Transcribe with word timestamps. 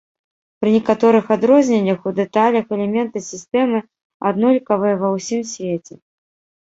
Пры 0.61 0.69
некаторых 0.75 1.25
адрозненнях 1.35 2.07
у 2.11 2.15
дэталях, 2.21 2.65
элементы 2.77 3.17
сістэмы 3.29 3.79
аднолькавыя 4.31 4.95
ва 5.03 5.09
ўсім 5.17 5.41
свеце. 5.55 5.93